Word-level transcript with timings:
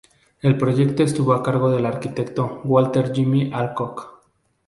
El 0.41 0.57
proyecto 0.57 1.03
estuvo 1.03 1.31
a 1.33 1.43
cargo 1.43 1.69
del 1.69 1.85
arquitecto 1.85 2.61
Walter 2.63 3.13
Jimmy 3.13 3.51
Alcock. 3.53 4.21